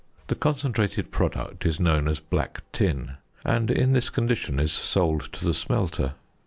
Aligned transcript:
The 0.29 0.35
concentrated 0.35 1.11
product 1.11 1.63
is 1.63 1.79
known 1.79 2.07
as 2.07 2.19
"black 2.19 2.63
tin," 2.73 3.17
and 3.45 3.69
in 3.69 3.93
this 3.93 4.09
condition 4.09 4.59
is 4.59 4.71
sold 4.73 5.31
to 5.33 5.45
the 5.45 5.53
smelter. 5.53 6.15